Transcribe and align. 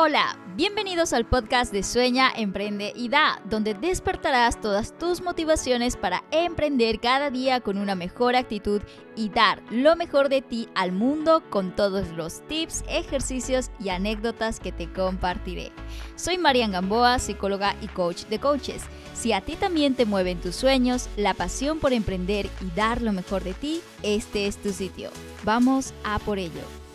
Hola, 0.00 0.38
bienvenidos 0.54 1.12
al 1.12 1.26
podcast 1.26 1.72
de 1.72 1.82
Sueña, 1.82 2.30
Emprende 2.30 2.92
y 2.94 3.08
Da, 3.08 3.42
donde 3.50 3.74
despertarás 3.74 4.60
todas 4.60 4.96
tus 4.96 5.22
motivaciones 5.22 5.96
para 5.96 6.22
emprender 6.30 7.00
cada 7.00 7.30
día 7.30 7.60
con 7.60 7.78
una 7.78 7.96
mejor 7.96 8.36
actitud 8.36 8.80
y 9.16 9.28
dar 9.28 9.60
lo 9.72 9.96
mejor 9.96 10.28
de 10.28 10.40
ti 10.40 10.68
al 10.76 10.92
mundo 10.92 11.42
con 11.50 11.74
todos 11.74 12.10
los 12.10 12.46
tips, 12.46 12.84
ejercicios 12.88 13.72
y 13.80 13.88
anécdotas 13.88 14.60
que 14.60 14.70
te 14.70 14.88
compartiré. 14.88 15.72
Soy 16.14 16.38
Marian 16.38 16.70
Gamboa, 16.70 17.18
psicóloga 17.18 17.74
y 17.80 17.88
coach 17.88 18.26
de 18.26 18.38
coaches. 18.38 18.84
Si 19.14 19.32
a 19.32 19.40
ti 19.40 19.56
también 19.56 19.96
te 19.96 20.06
mueven 20.06 20.40
tus 20.40 20.54
sueños, 20.54 21.08
la 21.16 21.34
pasión 21.34 21.80
por 21.80 21.92
emprender 21.92 22.48
y 22.60 22.70
dar 22.76 23.02
lo 23.02 23.12
mejor 23.12 23.42
de 23.42 23.54
ti, 23.54 23.80
este 24.04 24.46
es 24.46 24.58
tu 24.58 24.70
sitio. 24.70 25.10
Vamos 25.42 25.92
a 26.04 26.20
por 26.20 26.38
ello. 26.38 26.87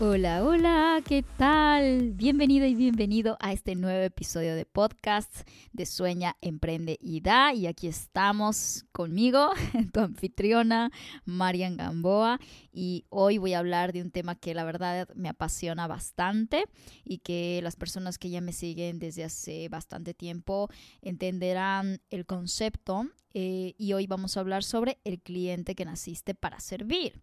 Hola, 0.00 0.44
hola, 0.44 1.00
¿qué 1.06 1.24
tal? 1.38 2.14
Bienvenido 2.14 2.66
y 2.66 2.74
bienvenido 2.74 3.36
a 3.38 3.52
este 3.52 3.76
nuevo 3.76 4.02
episodio 4.02 4.56
de 4.56 4.66
podcast 4.66 5.48
de 5.72 5.86
Sueña, 5.86 6.36
Emprende 6.40 6.98
y 7.00 7.20
Da. 7.20 7.54
Y 7.54 7.68
aquí 7.68 7.86
estamos 7.86 8.86
conmigo, 8.90 9.50
tu 9.92 10.00
anfitriona, 10.00 10.90
Marian 11.24 11.76
Gamboa. 11.76 12.40
Y 12.72 13.04
hoy 13.08 13.38
voy 13.38 13.54
a 13.54 13.60
hablar 13.60 13.92
de 13.92 14.02
un 14.02 14.10
tema 14.10 14.34
que 14.34 14.52
la 14.52 14.64
verdad 14.64 15.08
me 15.14 15.28
apasiona 15.28 15.86
bastante 15.86 16.64
y 17.04 17.18
que 17.18 17.60
las 17.62 17.76
personas 17.76 18.18
que 18.18 18.30
ya 18.30 18.40
me 18.40 18.52
siguen 18.52 18.98
desde 18.98 19.22
hace 19.22 19.68
bastante 19.68 20.12
tiempo 20.12 20.68
entenderán 21.02 22.00
el 22.10 22.26
concepto. 22.26 23.06
Eh, 23.32 23.74
y 23.78 23.92
hoy 23.92 24.08
vamos 24.08 24.36
a 24.36 24.40
hablar 24.40 24.64
sobre 24.64 24.98
el 25.04 25.20
cliente 25.20 25.76
que 25.76 25.84
naciste 25.84 26.34
para 26.34 26.58
servir. 26.58 27.22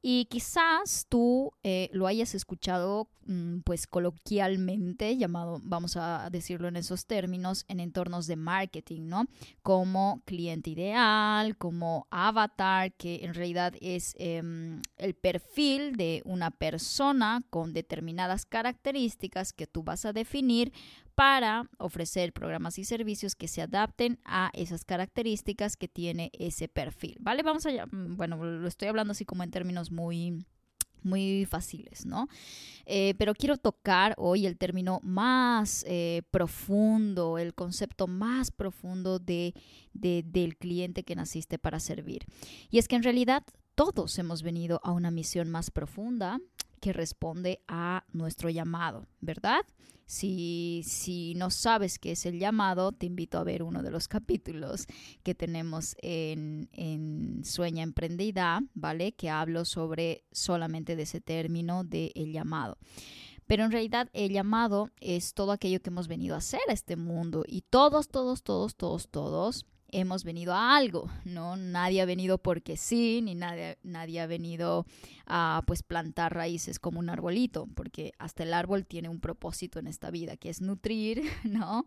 Y 0.00 0.26
quizás 0.26 1.06
tú 1.08 1.52
eh, 1.64 1.90
lo 1.92 2.06
hayas 2.06 2.34
escuchado 2.34 3.10
mm, 3.26 3.60
pues 3.60 3.88
coloquialmente, 3.88 5.16
llamado, 5.16 5.60
vamos 5.64 5.96
a 5.96 6.28
decirlo 6.30 6.68
en 6.68 6.76
esos 6.76 7.06
términos, 7.06 7.64
en 7.66 7.80
entornos 7.80 8.28
de 8.28 8.36
marketing, 8.36 9.08
¿no? 9.08 9.26
Como 9.62 10.22
cliente 10.24 10.70
ideal, 10.70 11.56
como 11.56 12.06
avatar, 12.10 12.92
que 12.92 13.24
en 13.24 13.34
realidad 13.34 13.74
es 13.80 14.14
em, 14.18 14.80
el 14.98 15.14
perfil 15.14 15.96
de 15.96 16.22
una 16.24 16.52
persona 16.52 17.42
con 17.50 17.72
determinadas 17.72 18.46
características 18.46 19.52
que 19.52 19.66
tú 19.66 19.82
vas 19.82 20.04
a 20.04 20.12
definir 20.12 20.72
para 21.18 21.68
ofrecer 21.78 22.32
programas 22.32 22.78
y 22.78 22.84
servicios 22.84 23.34
que 23.34 23.48
se 23.48 23.60
adapten 23.60 24.20
a 24.24 24.52
esas 24.54 24.84
características 24.84 25.76
que 25.76 25.88
tiene 25.88 26.30
ese 26.32 26.68
perfil, 26.68 27.16
¿vale? 27.18 27.42
Vamos 27.42 27.66
allá, 27.66 27.86
mm, 27.86 28.16
bueno, 28.16 28.36
lo 28.36 28.68
estoy 28.68 28.86
hablando 28.86 29.10
así 29.10 29.24
como 29.24 29.42
en 29.42 29.50
términos 29.50 29.90
muy 29.90 30.46
muy 31.02 31.44
fáciles, 31.44 32.06
¿no? 32.06 32.28
Eh, 32.86 33.14
pero 33.18 33.34
quiero 33.34 33.56
tocar 33.56 34.14
hoy 34.16 34.46
el 34.46 34.58
término 34.58 35.00
más 35.02 35.84
eh, 35.88 36.22
profundo, 36.30 37.38
el 37.38 37.52
concepto 37.52 38.06
más 38.06 38.52
profundo 38.52 39.18
de, 39.18 39.54
del 39.94 40.56
cliente 40.56 41.02
que 41.02 41.16
naciste 41.16 41.58
para 41.58 41.80
servir. 41.80 42.26
Y 42.70 42.78
es 42.78 42.86
que 42.86 42.94
en 42.94 43.02
realidad 43.02 43.44
todos 43.74 44.18
hemos 44.18 44.42
venido 44.42 44.80
a 44.84 44.92
una 44.92 45.10
misión 45.10 45.50
más 45.50 45.70
profunda 45.70 46.40
que 46.78 46.92
responde 46.92 47.60
a 47.68 48.04
nuestro 48.12 48.50
llamado, 48.50 49.06
¿verdad? 49.20 49.60
Si, 50.06 50.82
si 50.86 51.34
no 51.34 51.50
sabes 51.50 51.98
qué 51.98 52.12
es 52.12 52.24
el 52.24 52.38
llamado, 52.38 52.92
te 52.92 53.04
invito 53.04 53.38
a 53.38 53.44
ver 53.44 53.62
uno 53.62 53.82
de 53.82 53.90
los 53.90 54.08
capítulos 54.08 54.86
que 55.22 55.34
tenemos 55.34 55.96
en, 56.00 56.70
en 56.72 57.44
Sueña 57.44 57.82
Emprendida, 57.82 58.62
¿vale? 58.72 59.12
Que 59.12 59.28
hablo 59.28 59.66
sobre 59.66 60.24
solamente 60.32 60.96
de 60.96 61.02
ese 61.02 61.20
término 61.20 61.84
de 61.84 62.12
el 62.14 62.32
llamado. 62.32 62.78
Pero 63.46 63.64
en 63.64 63.70
realidad 63.70 64.08
el 64.14 64.32
llamado 64.32 64.90
es 65.00 65.34
todo 65.34 65.52
aquello 65.52 65.80
que 65.80 65.90
hemos 65.90 66.08
venido 66.08 66.34
a 66.34 66.38
hacer 66.38 66.60
a 66.68 66.72
este 66.72 66.96
mundo 66.96 67.44
y 67.46 67.62
todos, 67.62 68.08
todos, 68.08 68.42
todos, 68.42 68.76
todos, 68.76 69.08
todos 69.08 69.66
hemos 69.90 70.24
venido 70.24 70.54
a 70.54 70.76
algo, 70.76 71.10
¿no? 71.24 71.56
Nadie 71.56 72.02
ha 72.02 72.04
venido 72.04 72.38
porque 72.38 72.76
sí, 72.76 73.20
ni 73.22 73.34
nadie, 73.34 73.78
nadie 73.82 74.20
ha 74.20 74.26
venido 74.26 74.86
a 75.26 75.62
pues 75.66 75.82
plantar 75.82 76.34
raíces 76.34 76.78
como 76.78 76.98
un 76.98 77.10
arbolito, 77.10 77.66
porque 77.74 78.12
hasta 78.18 78.42
el 78.42 78.54
árbol 78.54 78.86
tiene 78.86 79.08
un 79.08 79.20
propósito 79.20 79.78
en 79.78 79.86
esta 79.86 80.10
vida, 80.10 80.36
que 80.36 80.50
es 80.50 80.60
nutrir, 80.60 81.22
¿no? 81.44 81.86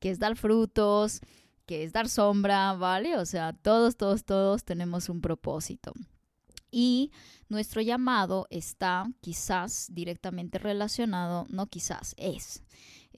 Que 0.00 0.10
es 0.10 0.18
dar 0.18 0.36
frutos, 0.36 1.20
que 1.66 1.84
es 1.84 1.92
dar 1.92 2.08
sombra, 2.08 2.74
¿vale? 2.74 3.16
O 3.16 3.26
sea, 3.26 3.52
todos, 3.52 3.96
todos, 3.96 4.24
todos 4.24 4.64
tenemos 4.64 5.08
un 5.08 5.20
propósito. 5.20 5.92
Y 6.70 7.12
nuestro 7.48 7.80
llamado 7.80 8.46
está 8.50 9.10
quizás 9.20 9.88
directamente 9.90 10.58
relacionado, 10.58 11.46
no 11.48 11.66
quizás, 11.66 12.14
es, 12.18 12.62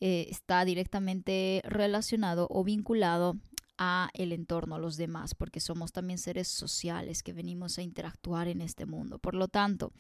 eh, 0.01 0.29
está 0.31 0.65
directamente 0.65 1.63
relacionado 1.65 2.47
o 2.49 2.65
vinculado 2.65 3.37
a 3.81 4.11
el 4.13 4.33
entorno, 4.33 4.77
a 4.77 4.79
los 4.79 4.97
demás, 4.97 5.35
porque 5.35 5.59
somos 5.59 5.91
también 5.91 6.19
seres 6.19 6.47
sociales 6.47 7.25
que 7.25 7.33
venimos 7.33 7.79
a 7.79 7.83
interactuar 7.83 8.47
en 8.47 8.61
este 8.61 8.85
mundo. 8.87 9.19
Por 9.19 9.35
lo 9.35 9.49
tanto, 9.49 9.93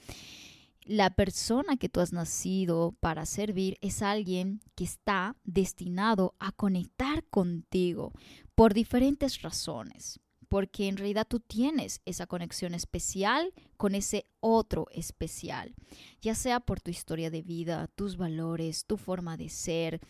la 0.85 1.11
persona 1.11 1.77
que 1.79 1.89
tú 1.89 2.01
has 2.01 2.13
nacido 2.13 2.95
para 3.01 3.25
servir 3.25 3.79
es 3.81 4.03
alguien 4.03 4.61
que 4.77 4.85
está 4.85 5.37
destinado 5.45 6.35
a 6.39 6.53
conectar 6.53 7.25
contigo 7.25 8.13
por 8.55 8.75
diferentes 8.75 9.41
razones 9.41 10.21
porque 10.51 10.89
en 10.89 10.97
realidad 10.97 11.29
tú 11.29 11.39
tienes 11.39 12.03
esa 12.05 12.27
conexión 12.27 12.75
especial 12.75 13.55
con 13.77 13.95
ese 13.95 14.27
otro 14.41 14.89
especial, 14.91 15.77
ya 16.21 16.35
sea 16.35 16.59
por 16.59 16.81
tu 16.81 16.91
historia 16.91 17.31
de 17.31 17.41
vida, 17.41 17.87
tus 17.95 18.17
valores, 18.17 18.85
tu 18.85 18.97
forma 18.97 19.37
de 19.37 19.49
ser, 19.49 20.01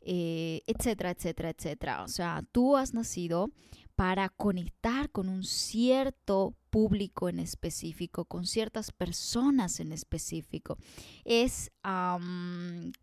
eh, 0.00 0.62
etcétera, 0.66 1.10
etcétera, 1.10 1.50
etcétera. 1.50 2.02
O 2.02 2.08
sea, 2.08 2.42
tú 2.50 2.78
has 2.78 2.94
nacido 2.94 3.50
para 3.96 4.28
conectar 4.28 5.10
con 5.10 5.28
un 5.28 5.44
cierto 5.44 6.54
público 6.70 7.28
en 7.28 7.40
específico, 7.40 8.24
con 8.24 8.46
ciertas 8.46 8.92
personas 8.92 9.80
en 9.80 9.92
específico. 9.92 10.78
Es 11.24 11.70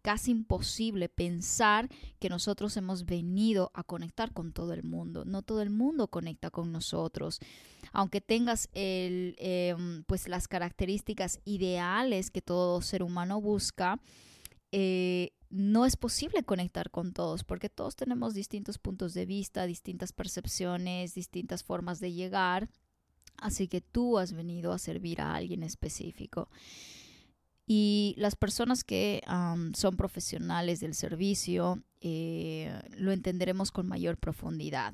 casi 0.02 0.32
imposible 0.32 1.10
pensar 1.10 1.90
que 2.20 2.30
nosotros 2.30 2.78
hemos 2.78 3.06
venido 3.06 3.72
a 3.74 3.84
conectar 3.84 4.34
con 4.34 4.54
todo 4.54 4.74
el 4.74 4.84
mundo. 4.84 5.26
No 5.26 5.42
todo 5.42 5.62
el 5.62 5.70
mundo 5.70 6.08
conecta 6.08 6.50
con 6.50 6.72
nosotros. 6.72 7.40
Aunque 7.92 8.22
tengas 8.22 8.70
em, 8.74 10.04
pues 10.06 10.28
las 10.28 10.48
características 10.48 11.40
ideales 11.46 12.32
que 12.32 12.42
todo 12.42 12.82
ser 12.82 13.04
humano 13.04 13.42
busca, 13.42 14.00
eh, 14.72 15.32
no 15.50 15.86
es 15.86 15.96
posible 15.96 16.44
conectar 16.44 16.92
con 16.92 17.14
todos 17.14 17.44
porque 17.44 17.70
todos 17.70 17.96
tenemos 17.96 18.34
distintos 18.34 18.78
puntos 18.78 19.14
de 19.14 19.26
vista, 19.26 19.66
distintas 19.66 20.12
percepciones, 20.14 21.14
distintas 21.14 21.64
formas 21.64 22.00
de 22.00 22.14
llegar. 22.14 22.70
Así 23.38 23.68
que 23.68 23.82
tú 23.82 24.18
has 24.18 24.34
venido 24.34 24.72
a 24.74 24.80
servir 24.80 25.22
a 25.22 25.36
alguien 25.36 25.64
específico. 25.64 26.50
Y 27.66 28.16
las 28.18 28.36
personas 28.36 28.84
que 28.84 29.22
son 29.74 29.98
profesionales 29.98 30.80
del 30.80 30.94
servicio 30.94 31.84
eh, 32.00 32.80
lo 32.98 33.12
entenderemos 33.12 33.72
con 33.72 33.88
mayor 33.88 34.18
profundidad 34.18 34.94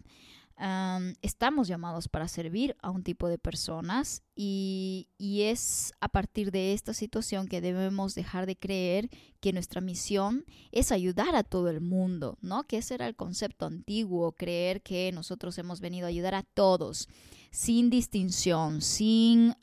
estamos 1.21 1.67
llamados 1.67 2.07
para 2.07 2.27
servir 2.27 2.75
a 2.81 2.89
un 2.91 3.03
tipo 3.03 3.27
de 3.27 3.37
personas 3.37 4.21
y, 4.35 5.09
es 5.19 5.93
a 5.99 6.09
partir 6.09 6.51
de 6.51 6.73
esta 6.73 6.93
situación 6.93 7.47
que 7.47 7.59
debemos 7.59 8.15
dejar 8.15 8.45
de 8.45 8.55
creer 8.55 9.09
que 9.39 9.51
nuestra 9.51 9.81
misión 9.81 10.45
es 10.71 10.91
ayudar 10.91 11.35
a 11.35 11.43
todo 11.43 11.69
el 11.69 11.81
mundo, 11.81 12.37
¿no? 12.41 12.63
Que 12.63 12.77
ese 12.77 12.93
era 12.93 13.07
el 13.07 13.15
concepto 13.15 13.65
antiguo, 13.65 14.31
creer 14.31 14.81
que 14.81 15.11
nosotros 15.11 15.57
hemos 15.57 15.81
venido 15.81 16.05
a 16.05 16.09
ayudar 16.09 16.35
a 16.35 16.43
todos, 16.43 17.09
sin 17.51 17.89
distinción, 17.89 18.81
sin, 18.81 19.55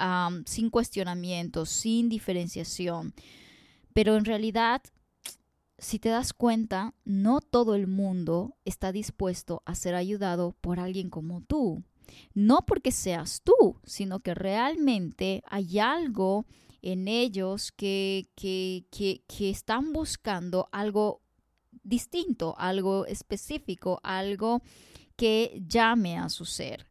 sin 0.45 0.71
cuestionamiento, 0.71 1.67
sin 1.67 2.09
diferenciación. 2.09 3.15
Pero 3.95 4.16
en 4.16 4.25
realidad 4.25 4.83
si 5.80 5.98
te 5.98 6.10
das 6.10 6.34
cuenta, 6.34 6.94
no 7.04 7.41
todo 7.41 7.74
el 7.74 7.86
mundo 7.86 8.54
está 8.66 8.92
dispuesto 8.92 9.62
a 9.65 9.74
ser 9.74 9.94
ayudado 9.94 10.54
por 10.60 10.78
alguien 10.78 11.09
como 11.09 11.41
tú. 11.41 11.82
No 12.34 12.66
porque 12.66 12.92
seas 12.92 13.41
tú, 13.42 13.80
sino 13.84 14.21
que 14.21 14.34
realmente 14.34 15.42
hay 15.47 15.78
algo 15.78 16.44
en 16.82 17.09
ellos 17.09 17.72
que, 17.72 18.28
que, 18.34 18.86
que, 18.91 19.50
están 19.50 19.92
buscando 19.92 20.68
algo 20.71 21.22
distinto, 21.83 22.54
algo 22.59 23.06
específico, 23.06 24.00
algo 24.03 24.62
que 25.16 25.62
llame 25.66 26.18
a 26.18 26.28
su 26.28 26.44
ser. 26.44 26.88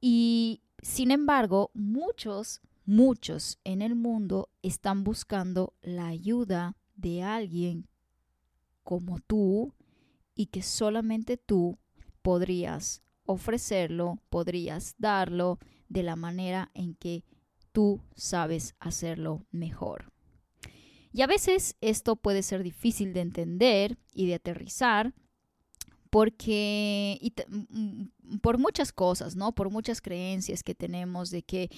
Y 0.00 0.62
sin 0.80 1.10
embargo, 1.10 1.70
muchos, 1.74 2.60
muchos 2.84 3.58
en 3.64 3.82
el 3.82 3.96
mundo 3.96 4.48
están 4.62 5.02
buscando 5.02 5.74
la 5.82 6.06
ayuda 6.06 6.76
de 7.00 7.22
alguien 7.22 7.88
como 8.82 9.18
tú 9.20 9.74
y 10.34 10.46
que 10.46 10.62
solamente 10.62 11.36
tú 11.36 11.78
podrías 12.22 13.02
ofrecerlo, 13.24 14.18
podrías 14.28 14.94
darlo 14.98 15.58
de 15.88 16.02
la 16.02 16.16
manera 16.16 16.70
en 16.74 16.94
que 16.94 17.24
tú 17.72 18.00
sabes 18.14 18.74
hacerlo 18.80 19.46
mejor. 19.50 20.12
Y 21.12 21.22
a 21.22 21.26
veces 21.26 21.76
esto 21.80 22.16
puede 22.16 22.42
ser 22.42 22.62
difícil 22.62 23.12
de 23.12 23.20
entender 23.20 23.98
y 24.12 24.26
de 24.26 24.34
aterrizar 24.34 25.14
porque 26.10 27.32
por 28.42 28.58
muchas 28.58 28.92
cosas, 28.92 29.36
¿no? 29.36 29.54
Por 29.54 29.70
muchas 29.70 30.00
creencias 30.00 30.62
que 30.62 30.74
tenemos 30.74 31.30
de 31.30 31.42
que 31.42 31.70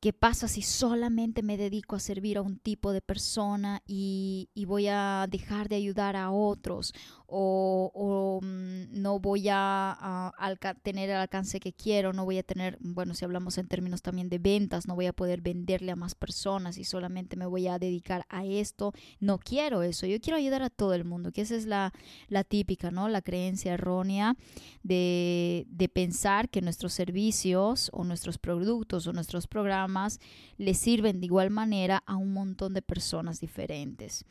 ¿Qué 0.00 0.12
pasa 0.12 0.46
si 0.46 0.60
solamente 0.60 1.42
me 1.42 1.56
dedico 1.56 1.96
a 1.96 2.00
servir 2.00 2.36
a 2.36 2.42
un 2.42 2.58
tipo 2.58 2.92
de 2.92 3.00
persona 3.00 3.82
y, 3.86 4.48
voy 4.66 4.88
a 4.88 5.26
dejar 5.30 5.68
de 5.68 5.76
ayudar 5.76 6.16
a 6.16 6.30
otros? 6.30 6.92
O, 7.26 8.40
mm, 8.42 9.00
no 9.00 9.18
voy 9.18 9.48
a, 9.50 10.32
tener 10.82 11.10
el 11.10 11.16
alcance 11.16 11.60
que 11.60 11.72
quiero, 11.72 12.12
no 12.12 12.24
voy 12.24 12.38
a 12.38 12.42
tener, 12.42 12.76
bueno, 12.80 13.14
si 13.14 13.24
hablamos 13.24 13.58
en 13.58 13.68
términos 13.68 14.02
también 14.02 14.28
de 14.28 14.38
ventas, 14.38 14.86
no 14.86 14.94
voy 14.94 15.06
a 15.06 15.12
poder 15.12 15.40
venderle 15.40 15.92
a 15.92 15.96
más 15.96 16.14
personas 16.14 16.78
y 16.78 16.84
solamente 16.84 17.36
me 17.36 17.46
voy 17.46 17.66
a 17.66 17.78
dedicar 17.78 18.26
a 18.28 18.44
esto. 18.44 18.92
No 19.18 19.38
quiero 19.38 19.82
eso, 19.82 20.06
yo 20.06 20.20
quiero 20.20 20.36
ayudar 20.36 20.62
a 20.62 20.70
todo 20.70 20.94
el 20.94 21.04
mundo, 21.04 21.32
que 21.32 21.40
esa 21.40 21.56
es 21.56 21.66
la, 21.66 21.92
típica, 22.48 22.90
¿no? 22.90 23.08
La 23.08 23.22
creencia 23.22 23.72
errónea 23.74 24.36
de 24.82 25.90
pensar 25.92 26.48
que 26.48 26.60
nuestros 26.60 26.92
servicios 26.92 27.90
o 27.92 28.04
nuestros 28.04 28.38
productos 28.38 29.06
o 29.06 29.12
nuestros 29.12 29.46
programas 29.46 29.86
le 30.56 30.74
sirven 30.74 31.20
de 31.20 31.26
igual 31.26 31.50
manera 31.50 32.02
a 32.06 32.16
un 32.16 32.32
montón 32.32 32.74
de 32.74 32.82
personas 32.82 33.40
diferentes. 33.40 34.24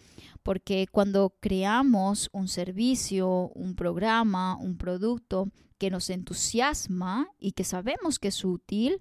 Porque 0.44 0.88
cuando 0.92 1.36
creamos 1.40 2.30
un 2.32 2.48
servicio, 2.48 3.52
un 3.56 3.76
programa, 3.76 4.58
un 4.58 4.78
producto 4.78 5.50
que 5.78 5.90
nos 5.90 6.10
entusiasma 6.10 7.28
y 7.40 7.52
que 7.52 7.64
sabemos 7.64 8.20
que 8.20 8.30
es 8.30 8.46
útil, 8.46 9.00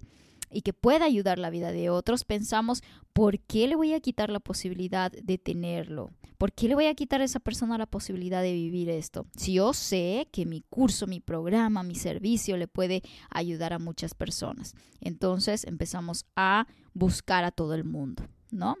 y 0.55 0.61
que 0.61 0.71
puede 0.71 1.03
ayudar 1.03 1.37
la 1.37 1.49
vida 1.49 1.73
de 1.73 1.89
otros, 1.89 2.23
pensamos, 2.23 2.81
¿por 3.11 3.39
qué 3.39 3.67
le 3.67 3.75
voy 3.75 3.93
a 3.93 3.99
quitar 3.99 4.29
la 4.29 4.39
posibilidad 4.39 5.11
de 5.11 5.37
tenerlo? 5.37 6.11
¿Por 6.37 6.53
qué 6.53 6.69
le 6.69 6.75
voy 6.75 6.85
a 6.85 6.95
quitar 6.95 7.19
a 7.19 7.25
esa 7.25 7.41
persona 7.41 7.77
la 7.77 7.87
posibilidad 7.87 8.41
de 8.41 8.53
vivir 8.53 8.89
esto? 8.89 9.27
Si 9.35 9.55
yo 9.55 9.73
sé 9.73 10.29
que 10.31 10.45
mi 10.45 10.61
curso, 10.61 11.07
mi 11.07 11.19
programa, 11.19 11.83
mi 11.83 11.95
servicio 11.95 12.55
le 12.55 12.69
puede 12.69 13.03
ayudar 13.29 13.73
a 13.73 13.79
muchas 13.79 14.13
personas. 14.13 14.75
Entonces 15.01 15.65
empezamos 15.65 16.25
a 16.37 16.67
buscar 16.93 17.43
a 17.43 17.51
todo 17.51 17.73
el 17.73 17.83
mundo, 17.83 18.23
¿no? 18.49 18.77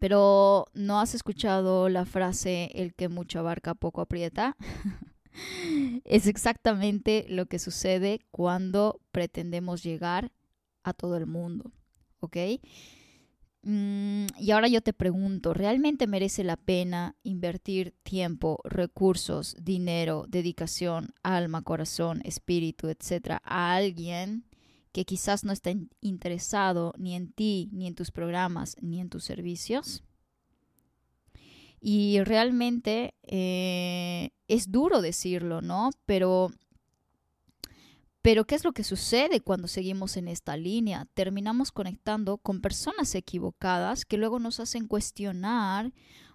Pero 0.00 0.66
¿no 0.74 0.98
has 0.98 1.14
escuchado 1.14 1.88
la 1.88 2.04
frase 2.04 2.72
el 2.74 2.94
que 2.94 3.08
mucho 3.08 3.38
abarca 3.38 3.76
poco 3.76 4.00
aprieta? 4.00 4.56
es 6.04 6.26
exactamente 6.26 7.26
lo 7.28 7.46
que 7.46 7.60
sucede 7.60 8.22
cuando 8.32 9.00
pretendemos 9.12 9.84
llegar 9.84 10.32
a 10.84 10.92
todo 10.92 11.16
el 11.16 11.26
mundo, 11.26 11.72
¿ok? 12.20 12.36
Mm, 13.66 14.26
y 14.38 14.50
ahora 14.50 14.68
yo 14.68 14.82
te 14.82 14.92
pregunto, 14.92 15.54
¿realmente 15.54 16.06
merece 16.06 16.44
la 16.44 16.56
pena 16.56 17.16
invertir 17.22 17.94
tiempo, 18.02 18.60
recursos, 18.64 19.56
dinero, 19.58 20.26
dedicación, 20.28 21.14
alma, 21.22 21.62
corazón, 21.62 22.20
espíritu, 22.24 22.88
etcétera, 22.88 23.40
a 23.42 23.74
alguien 23.74 24.44
que 24.92 25.06
quizás 25.06 25.44
no 25.44 25.52
está 25.52 25.72
interesado 26.02 26.92
ni 26.98 27.14
en 27.16 27.32
ti, 27.32 27.70
ni 27.72 27.86
en 27.86 27.94
tus 27.94 28.10
programas, 28.10 28.76
ni 28.82 29.00
en 29.00 29.08
tus 29.08 29.24
servicios? 29.24 30.04
Y 31.80 32.20
realmente 32.20 33.14
eh, 33.22 34.30
es 34.46 34.70
duro 34.70 35.00
decirlo, 35.00 35.62
¿no? 35.62 35.90
Pero 36.06 36.50
pero 38.24 38.46
¿qué 38.46 38.54
es 38.54 38.64
lo 38.64 38.72
que 38.72 38.84
sucede 38.84 39.42
cuando 39.42 39.68
seguimos 39.68 40.16
en 40.16 40.28
esta 40.28 40.56
línea? 40.56 41.06
Terminamos 41.12 41.70
conectando 41.70 42.38
con 42.38 42.62
personas 42.62 43.14
equivocadas 43.14 44.06
que 44.06 44.16
luego 44.16 44.38
nos 44.38 44.60
hacen 44.60 44.86
cuestionar 44.86 45.92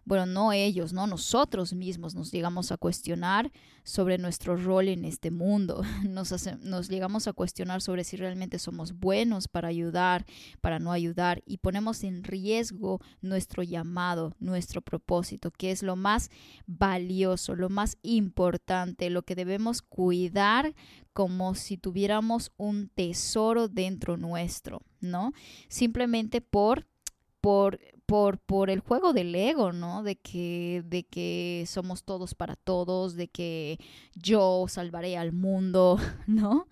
bueno, 0.09 0.25
no 0.25 0.53
ellos, 0.53 0.91
no 0.91 1.05
nosotros 1.05 1.73
mismos 1.73 2.15
nos 2.15 2.31
llegamos 2.31 2.71
a 2.71 2.77
cuestionar 2.77 3.51
sobre 3.83 4.17
nuestro 4.17 4.55
rol 4.55 4.87
en 4.87 5.05
este 5.05 5.29
mundo, 5.29 5.83
nos, 6.09 6.33
nos 6.61 6.89
llegamos 6.89 7.27
a 7.27 7.33
cuestionar 7.33 7.83
sobre 7.83 8.03
si 8.03 8.17
realmente 8.17 8.57
somos 8.57 8.93
buenos 8.93 9.47
para 9.47 9.67
ayudar, 9.67 10.25
para 10.61 10.79
no 10.79 10.91
ayudar 10.91 11.43
y 11.45 11.57
ponemos 11.57 12.03
en 12.03 12.23
riesgo 12.23 12.99
nuestro 13.21 13.61
llamado, 13.61 14.35
nuestro 14.39 14.81
propósito, 14.81 15.51
que 15.51 15.69
es 15.69 15.83
lo 15.83 15.95
más 15.95 16.31
valioso, 16.65 17.55
lo 17.55 17.69
más 17.69 17.97
importante, 18.01 19.11
lo 19.11 19.21
que 19.21 19.35
debemos 19.35 19.83
cuidar 19.83 20.73
como 21.13 21.55
si 21.55 21.77
tuviéramos 21.77 22.51
un 22.57 22.89
tesoro 22.89 23.67
dentro 23.67 24.17
nuestro, 24.17 24.81
¿no? 25.01 25.33
Simplemente 25.67 26.41
por 26.41 26.87
por, 27.41 27.79
por, 28.05 28.39
por 28.39 28.69
el 28.69 28.79
juego 28.79 29.13
del 29.13 29.33
ego, 29.35 29.71
¿no? 29.71 30.03
De 30.03 30.17
que, 30.17 30.83
de 30.85 31.03
que 31.03 31.65
somos 31.67 32.03
todos 32.03 32.35
para 32.35 32.55
todos, 32.55 33.15
de 33.15 33.27
que 33.27 33.79
yo 34.15 34.65
salvaré 34.67 35.17
al 35.17 35.31
mundo, 35.31 35.97
¿no? 36.27 36.67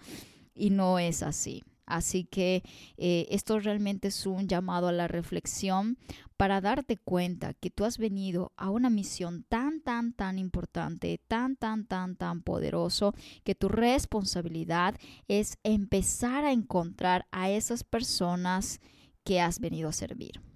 Y 0.53 0.69
no 0.71 0.99
es 0.99 1.23
así. 1.23 1.63
Así 1.87 2.25
que 2.25 2.63
eh, 2.97 3.27
esto 3.31 3.59
realmente 3.59 4.09
es 4.09 4.25
un 4.27 4.47
llamado 4.47 4.89
a 4.89 4.91
la 4.91 5.07
reflexión 5.07 5.97
para 6.35 6.61
darte 6.61 6.97
cuenta 6.97 7.53
que 7.55 7.71
tú 7.71 7.85
has 7.85 7.97
venido 7.97 8.51
a 8.57 8.69
una 8.69 8.91
misión 8.91 9.45
tan, 9.49 9.81
tan, 9.81 10.13
tan 10.13 10.37
importante, 10.37 11.19
tan, 11.27 11.55
tan, 11.55 11.85
tan, 11.85 12.15
tan 12.15 12.43
poderoso, 12.43 13.15
que 13.43 13.55
tu 13.55 13.69
responsabilidad 13.69 14.95
es 15.27 15.57
empezar 15.63 16.45
a 16.45 16.51
encontrar 16.51 17.25
a 17.31 17.49
esas 17.49 17.83
personas 17.83 18.79
que 19.23 19.41
has 19.41 19.59
venido 19.59 19.89
a 19.89 19.93
servir. 19.93 20.46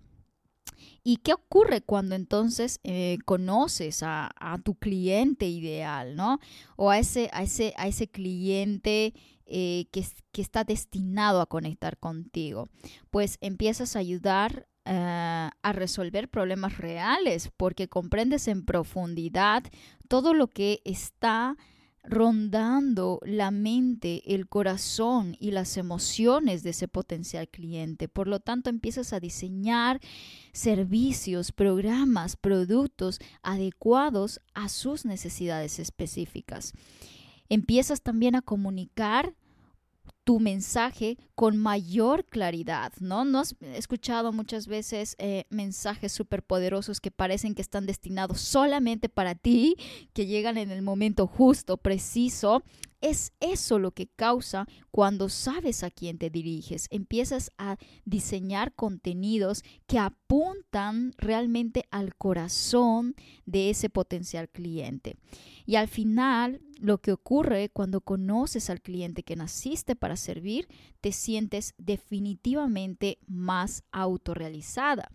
¿Y 1.04 1.18
qué 1.18 1.34
ocurre 1.34 1.82
cuando 1.82 2.16
entonces 2.16 2.80
eh, 2.84 3.18
conoces 3.26 4.04
a, 4.04 4.30
tu 4.64 4.76
cliente 4.76 5.48
ideal, 5.48 6.16
¿no? 6.16 6.40
O 6.76 6.90
a 6.90 7.00
ese, 7.00 7.30
a 7.34 7.44
ese, 7.44 7.74
a 7.78 7.88
ese 7.88 8.08
cliente 8.08 9.14
eh, 9.46 9.86
que, 9.92 10.06
que, 10.32 10.42
está 10.42 10.64
destinado 10.64 11.42
a 11.42 11.48
conectar 11.48 11.98
contigo. 11.98 12.70
Pues 13.10 13.38
empiezas 13.42 13.96
a 13.96 14.00
ayudar 14.00 14.68
eh, 14.86 15.50
a 15.62 15.74
resolver 15.74 16.28
problemas 16.28 16.80
reales 16.80 17.52
porque 17.56 17.88
comprendes 17.88 18.48
en 18.48 18.66
profundidad 18.66 19.64
todo 20.08 20.34
lo 20.34 20.48
que 20.48 20.82
está 20.86 21.56
rondando 22.04 23.20
la 23.24 23.52
mente, 23.52 24.34
el 24.34 24.48
corazón 24.48 25.36
y 25.40 25.52
las 25.52 25.78
emociones 25.78 26.64
de 26.64 26.72
ese 26.72 26.88
potencial 26.88 27.48
cliente. 27.48 28.08
Por 28.08 28.28
lo 28.28 28.40
tanto, 28.40 28.70
empiezas 28.70 29.14
a 29.14 29.20
diseñar 29.20 30.00
servicios, 30.52 31.52
programas, 31.52 32.36
productos 32.36 33.20
adecuados 33.44 34.42
a 34.54 34.70
sus 34.70 35.06
necesidades 35.06 35.80
específicas. 35.80 36.74
Empiezas 37.50 38.02
también 38.02 38.36
a 38.36 38.42
comunicar 38.42 39.36
tu 40.24 40.40
mensaje 40.40 41.18
con 41.36 41.58
mayor 41.58 42.26
claridad, 42.26 42.94
¿no? 43.00 43.26
No 43.26 43.40
has 43.40 43.56
escuchado 43.62 44.32
muchas 44.32 44.68
veces 44.68 45.16
eh, 45.18 45.46
mensajes 45.50 46.12
súper 46.12 46.44
poderosos 46.44 47.02
que 47.02 47.12
parecen 47.12 47.56
que 47.56 47.62
están 47.62 47.86
destinados 47.86 48.40
solamente 48.40 49.10
para 49.10 49.36
ti, 49.36 49.76
que 50.14 50.28
llegan 50.28 50.58
en 50.58 50.72
el 50.72 50.82
momento 50.82 51.26
justo, 51.28 51.78
preciso, 51.78 52.64
es 53.02 53.34
eso 53.40 53.80
lo 53.80 53.92
que 53.92 54.08
causa 54.08 54.68
cuando 54.92 55.28
sabes 55.28 55.84
a 55.84 55.90
quién 55.90 56.20
te 56.20 56.30
diriges. 56.30 56.88
Empiezas 56.92 57.52
a 57.58 57.78
diseñar 58.06 58.74
contenidos 58.76 59.64
que 59.88 59.98
apuntan 59.98 61.14
realmente 61.18 61.86
al 61.90 62.16
corazón 62.16 63.16
de 63.46 63.72
ese 63.72 63.90
potencial 63.90 64.50
cliente. 64.50 65.18
Y 65.66 65.76
al 65.76 65.88
final, 65.88 66.62
lo 66.82 67.00
que 67.00 67.12
ocurre 67.12 67.70
cuando 67.70 68.02
conoces 68.02 68.70
al 68.70 68.82
cliente 68.82 69.24
que 69.24 69.36
naciste 69.36 69.96
para 69.96 70.18
servir, 70.18 70.68
te 71.00 71.12
sientes 71.12 71.74
definitivamente 71.78 73.20
más 73.28 73.84
autorrealizada. 73.92 75.12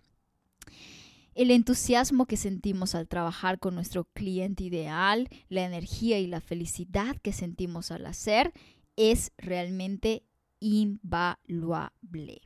El 1.35 1.51
entusiasmo 1.51 2.25
que 2.25 2.37
sentimos 2.37 2.95
al 2.95 3.07
trabajar 3.07 3.59
con 3.59 3.75
nuestro 3.75 4.05
cliente 4.05 4.63
ideal, 4.63 5.29
la 5.49 5.65
energía 5.65 6.19
y 6.19 6.25
la 6.25 6.41
felicidad 6.41 7.15
que 7.21 7.33
sentimos 7.33 7.91
al 7.91 8.07
hacer 8.07 8.53
es 8.95 9.31
realmente 9.37 10.23
invaluable. 10.59 12.41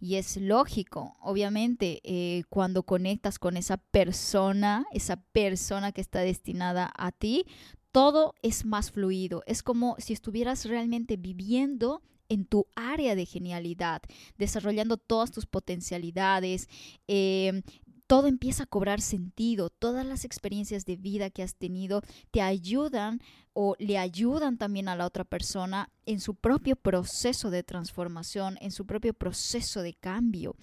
Y 0.00 0.14
es 0.14 0.38
lógico, 0.38 1.14
obviamente, 1.20 2.00
eh, 2.04 2.44
cuando 2.48 2.84
conectas 2.84 3.38
con 3.38 3.58
esa 3.58 3.76
persona, 3.76 4.86
esa 4.92 5.16
persona 5.16 5.92
que 5.92 6.00
está 6.00 6.20
destinada 6.20 6.90
a 6.96 7.12
ti, 7.12 7.44
todo 7.92 8.34
es 8.42 8.64
más 8.64 8.90
fluido. 8.90 9.42
Es 9.46 9.62
como 9.62 9.96
si 9.98 10.12
estuvieras 10.12 10.64
realmente 10.64 11.16
viviendo 11.16 12.02
en 12.28 12.44
tu 12.44 12.66
área 12.76 13.16
de 13.16 13.26
genialidad, 13.26 14.02
desarrollando 14.38 14.96
todas 14.96 15.32
tus 15.32 15.46
potencialidades, 15.46 16.68
eh, 17.08 17.62
todo 18.06 18.26
empieza 18.26 18.64
a 18.64 18.66
cobrar 18.66 19.00
sentido. 19.00 19.70
Todas 19.70 20.04
las 20.04 20.24
experiencias 20.24 20.84
de 20.84 20.96
vida 20.96 21.30
que 21.30 21.44
has 21.44 21.54
tenido 21.54 22.02
te 22.32 22.42
ayudan 22.42 23.20
o 23.52 23.74
le 23.78 23.98
ayudan 23.98 24.58
también 24.58 24.88
a 24.88 24.96
la 24.96 25.06
otra 25.06 25.24
persona 25.24 25.90
en 26.06 26.20
su 26.20 26.34
propio 26.34 26.76
proceso 26.76 27.50
de 27.50 27.62
transformación, 27.62 28.56
en 28.60 28.70
su 28.70 28.86
propio 28.86 29.14
proceso 29.14 29.82
de 29.82 29.94
cambio. 29.94 30.56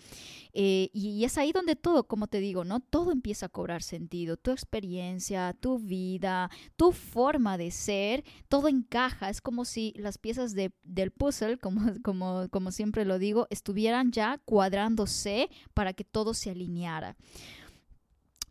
Eh, 0.54 0.90
y, 0.94 1.24
es 1.24 1.38
ahí 1.38 1.52
donde 1.52 1.76
todo, 1.76 2.06
como 2.06 2.28
te 2.28 2.40
digo, 2.40 2.64
¿no? 2.64 2.80
Todo 2.80 3.12
empieza 3.12 3.46
a 3.46 3.50
cobrar 3.50 3.84
sentido. 3.84 4.38
Tu 4.38 4.52
experiencia, 4.52 5.56
tu 5.60 5.80
vida, 5.80 6.50
tu 6.76 6.92
forma 6.92 7.58
de 7.58 7.72
ser, 7.72 8.24
todo 8.48 8.68
encaja. 8.68 9.30
Es 9.30 9.42
como 9.42 9.66
si 9.66 9.94
las 9.98 10.18
piezas 10.18 10.54
de, 10.54 10.72
del 10.84 11.12
puzzle, 11.12 11.58
como, 11.60 11.94
como, 12.04 12.48
como 12.50 12.72
siempre 12.72 13.06
lo 13.06 13.20
digo, 13.20 13.48
estuvieran 13.50 14.12
ya 14.12 14.40
cuadrándose 14.46 15.50
para 15.74 15.94
que 15.94 16.04
todo 16.04 16.34
se 16.34 16.50
alineara. 16.50 17.16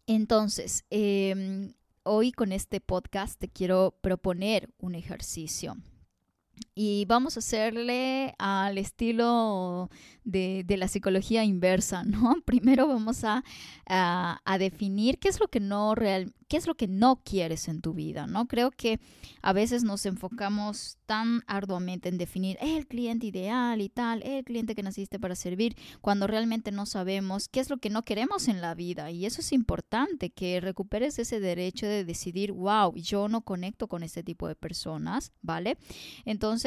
Entonces, 0.07 0.85
em, 0.91 1.73
hoy 2.09 2.31
con 2.31 2.53
este 2.53 2.81
podcast 2.81 3.39
te 3.39 3.49
quiero 3.49 3.99
proponer 4.01 4.73
un 4.79 4.95
ejercicio. 4.95 5.77
Y 6.79 7.07
vamos 7.07 7.37
a 7.37 7.41
hacerle 7.41 8.35
al 8.39 8.77
estilo 8.77 9.89
de, 10.25 10.65
la 10.77 10.89
psicología 10.89 11.43
inversa, 11.43 12.05
¿no? 12.05 12.35
Primero 12.45 12.87
vamos 12.87 13.25
a, 13.25 13.43
a, 13.87 14.59
definir 14.59 15.19
qué 15.19 15.29
es 15.29 15.41
lo 15.41 15.49
que 15.49 15.61
no 15.61 15.95
real, 15.95 16.35
qué 16.49 16.59
es 16.59 16.67
lo 16.67 16.75
que 16.75 16.87
no 16.87 17.23
quieres 17.25 17.69
en 17.69 17.81
tu 17.81 17.95
vida, 17.95 18.27
¿no? 18.27 18.47
Creo 18.47 18.71
que 18.71 19.01
a 19.41 19.53
veces 19.53 19.85
nos 19.85 20.05
enfocamos 20.05 20.99
tan 21.07 21.43
arduamente 21.47 22.09
en 22.09 22.19
definir 22.19 22.59
el 22.61 22.87
cliente 22.87 23.27
ideal 23.27 23.81
y 23.81 23.89
tal, 23.89 24.23
el 24.23 24.45
cliente 24.45 24.75
que 24.75 24.83
naciste 24.83 25.19
para 25.21 25.37
servir, 25.37 25.77
cuando 26.01 26.27
realmente 26.27 26.73
no 26.73 26.85
sabemos 26.85 27.49
qué 27.49 27.61
es 27.61 27.71
lo 27.71 27.79
que 27.79 27.91
no 27.91 28.05
queremos 28.05 28.49
en 28.49 28.61
la 28.61 28.75
vida. 28.75 29.11
Y 29.11 29.25
eso 29.25 29.41
es 29.41 29.53
importante, 29.53 30.31
que 30.31 30.61
recuperes 30.61 31.19
ese 31.19 31.39
derecho 31.39 31.87
de 31.87 32.05
decidir, 32.05 32.53
wow, 32.53 32.95
yo 32.97 33.29
no 33.29 33.43
conecto 33.43 33.87
con 33.87 34.03
este 34.03 34.23
tipo 34.25 34.49
de 34.49 34.57
personas, 34.57 35.33
¿vale? 35.43 35.79
Entonces, 36.25 36.66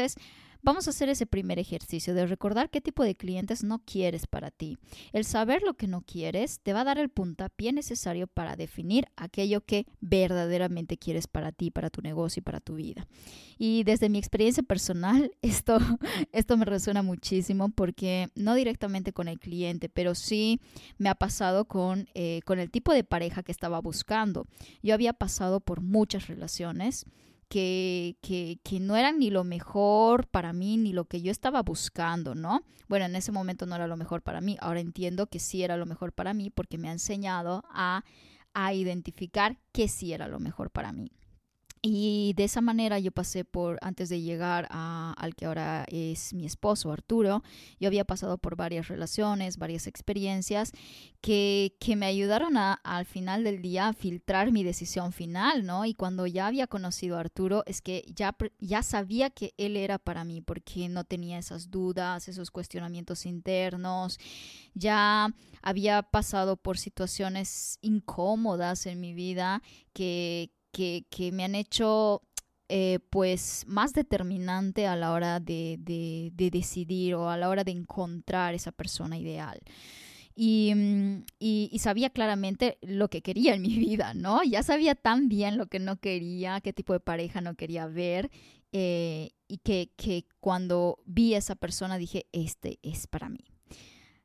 Vamos 0.62 0.88
a 0.88 0.90
hacer 0.90 1.08
ese 1.08 1.26
primer 1.26 1.58
ejercicio 1.58 2.14
de 2.14 2.26
recordar 2.26 2.70
qué 2.70 2.82
tipo 2.82 3.04
de 3.04 3.16
clientes 3.16 3.64
no 3.64 3.80
quieres 3.86 4.28
para 4.28 4.52
ti. 4.52 4.78
El 5.14 5.24
saber 5.24 5.62
lo 5.62 5.76
que 5.76 5.88
no 5.88 6.02
quieres 6.02 6.60
te 6.60 6.74
va 6.74 6.82
a 6.82 6.84
dar 6.84 6.98
el 6.98 7.08
puntapié 7.08 7.72
necesario 7.72 8.28
para 8.28 8.58
definir 8.58 9.08
aquello 9.16 9.62
que 9.62 9.86
verdaderamente 10.02 10.98
quieres 10.98 11.28
para 11.28 11.54
ti, 11.54 11.72
para 11.72 11.90
tu 11.90 12.02
negocio 12.02 12.42
y 12.42 12.44
para 12.44 12.60
tu 12.60 12.76
vida. 12.76 13.08
Y 13.58 13.84
desde 13.86 14.10
mi 14.10 14.18
experiencia 14.18 14.62
personal, 14.62 15.32
esto, 15.42 15.80
esto 16.34 16.58
me 16.58 16.66
resuena 16.66 17.04
muchísimo 17.04 17.70
porque 17.70 18.28
no 18.36 18.54
directamente 18.54 19.14
con 19.14 19.30
el 19.30 19.40
cliente, 19.40 19.88
pero 19.88 20.14
sí 20.14 20.60
me 20.98 21.08
ha 21.08 21.16
pasado 21.16 21.70
con, 21.70 22.10
eh, 22.16 22.42
con 22.44 22.60
el 22.60 22.70
tipo 22.70 22.94
de 22.94 23.06
pareja 23.06 23.44
que 23.44 23.54
estaba 23.54 23.80
buscando. 23.80 24.46
Yo 24.84 24.94
había 24.94 25.14
pasado 25.14 25.62
por 25.62 25.80
muchas 25.80 26.28
relaciones 26.28 27.06
que, 27.50 28.18
que, 28.22 28.60
que, 28.64 28.80
no 28.80 28.96
eran 28.96 29.20
ni 29.20 29.32
lo 29.32 29.44
mejor 29.44 30.28
para 30.28 30.54
mí, 30.54 30.78
ni 30.78 30.94
lo 30.94 31.06
que 31.06 31.22
yo 31.22 31.32
estaba 31.32 31.64
buscando, 31.64 32.36
¿no? 32.36 32.62
Bueno, 32.88 33.06
en 33.06 33.16
ese 33.16 33.32
momento 33.32 33.66
no 33.66 33.76
era 33.76 33.88
lo 33.88 33.98
mejor 33.98 34.22
para 34.22 34.40
mí, 34.40 34.58
ahora 34.62 34.80
entiendo 34.80 35.28
que 35.28 35.40
sí 35.40 35.64
era 35.64 35.76
lo 35.76 35.86
mejor 35.86 36.14
para 36.14 36.34
mí 36.34 36.50
porque 36.50 36.78
me 36.78 36.90
ha 36.90 36.92
enseñado 36.92 37.64
a, 37.72 38.04
a 38.54 38.74
identificar 38.74 39.58
que 39.72 39.88
sí 39.88 40.14
era 40.14 40.28
lo 40.28 40.40
mejor 40.40 40.70
para 40.72 40.92
mí. 40.92 41.12
Y 41.82 42.34
de 42.36 42.44
esa 42.44 42.60
manera 42.60 43.00
yo 43.00 43.12
pasé 43.12 43.46
por, 43.46 43.78
antes 43.82 44.10
de 44.10 44.22
llegar 44.22 44.68
a, 44.70 45.14
al 45.18 45.34
que 45.34 45.46
ahora 45.46 45.86
es 45.88 46.34
mi 46.34 46.46
esposo, 46.46 46.92
Arturo, 46.92 47.42
yo 47.80 47.88
había 47.88 48.04
pasado 48.04 48.38
por 48.38 48.58
varias 48.58 48.90
relaciones, 48.90 49.58
varias 49.58 49.88
experiencias 49.88 50.74
que, 51.22 51.78
que 51.80 51.96
me 51.96 52.06
ayudaron 52.06 52.58
a, 52.58 52.74
al 52.84 53.06
final 53.06 53.46
del 53.46 53.62
día 53.62 53.88
a 53.88 53.94
filtrar 53.94 54.52
mi 54.52 54.64
decisión 54.64 55.14
final, 55.14 55.66
¿no? 55.66 55.86
Y 55.86 55.94
cuando 55.94 56.28
ya 56.28 56.48
había 56.48 56.68
conocido 56.68 57.16
a 57.16 57.22
Arturo, 57.22 57.64
es 57.66 57.82
que 57.82 58.04
ya, 58.14 58.36
ya 58.60 58.84
sabía 58.84 59.30
que 59.30 59.54
él 59.58 59.78
era 59.78 60.00
para 60.00 60.26
mí, 60.26 60.42
porque 60.42 60.90
no 60.90 61.06
tenía 61.06 61.38
esas 61.38 61.72
dudas, 61.72 62.28
esos 62.28 62.52
cuestionamientos 62.52 63.26
internos, 63.26 64.20
ya 64.74 65.34
había 65.62 66.04
pasado 66.04 66.58
por 66.58 66.78
situaciones 66.78 67.80
incómodas 67.82 68.86
en 68.86 69.00
mi 69.00 69.14
vida 69.14 69.62
que 69.94 70.52
que, 70.72 71.32
me 71.34 71.44
han 71.44 71.56
hecho 71.56 72.22
eh, 72.68 73.00
pues 73.10 73.66
más 73.68 73.94
determinante 73.94 74.88
a 74.88 74.96
la 74.96 75.12
hora 75.12 75.40
de, 75.40 75.78
de, 75.80 76.50
decidir 76.52 77.16
o 77.16 77.30
a 77.30 77.38
la 77.38 77.50
hora 77.50 77.64
de 77.64 77.72
encontrar 77.72 78.54
esa 78.54 78.72
persona 78.72 79.18
ideal. 79.18 79.60
Mm, 80.36 81.24
y, 81.38 81.70
y, 81.72 81.80
sabía 81.80 82.10
claramente 82.10 82.78
lo 82.82 83.10
que 83.10 83.22
quería 83.22 83.56
en 83.56 83.62
mi 83.62 83.76
vida, 83.78 84.14
¿no? 84.14 84.44
Ya 84.44 84.64
sabía 84.64 84.96
tan 84.96 85.28
bien 85.28 85.58
lo 85.58 85.68
que 85.68 85.80
no 85.80 85.98
quería, 85.98 86.62
qué 86.62 86.72
tipo 86.74 86.94
de 86.94 87.00
pareja 87.02 87.42
no 87.42 87.56
quería 87.56 87.88
ver. 87.88 88.30
Eh, 88.72 89.32
y 89.48 89.58
que, 89.58 89.92
que 89.98 90.26
cuando 90.40 91.00
vi 91.06 91.34
a 91.34 91.40
esa 91.40 91.56
persona 91.56 91.98
dije, 91.98 92.28
este 92.32 92.80
es 92.84 93.08
para 93.08 93.30
mí. 93.30 93.44